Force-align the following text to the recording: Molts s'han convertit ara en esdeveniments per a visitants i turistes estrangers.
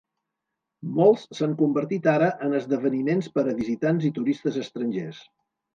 Molts 0.95 1.25
s'han 1.39 1.53
convertit 1.61 2.09
ara 2.15 2.31
en 2.47 2.57
esdeveniments 2.63 3.33
per 3.37 3.45
a 3.45 3.57
visitants 3.63 4.13
i 4.13 4.17
turistes 4.19 4.63
estrangers. 4.67 5.27